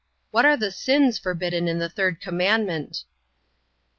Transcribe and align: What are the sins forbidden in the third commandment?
What 0.31 0.45
are 0.45 0.57
the 0.57 0.71
sins 0.71 1.19
forbidden 1.19 1.67
in 1.67 1.77
the 1.77 1.87
third 1.87 2.19
commandment? 2.21 3.03